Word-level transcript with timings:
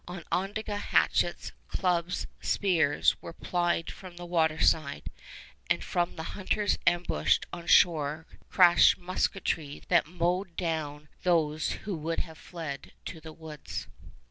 Onondaga 0.31 0.77
hatchets, 0.77 1.51
clubs, 1.67 2.25
spears, 2.39 3.21
were 3.21 3.33
plied 3.33 3.91
from 3.91 4.17
the 4.17 4.25
water 4.25 4.59
side, 4.59 5.11
and 5.69 5.83
from 5.83 6.15
the 6.15 6.23
hunters 6.33 6.79
ambushed 6.87 7.45
on 7.53 7.67
shore 7.67 8.25
crashed 8.49 8.97
musketry 8.97 9.83
that 9.89 10.07
mowed 10.07 10.55
down 10.55 11.07
those 11.21 11.73
who 11.85 11.95
would 11.95 12.21
have 12.21 12.39
fled 12.39 12.93
to 13.05 13.21
the 13.21 13.31
woods. 13.31 13.85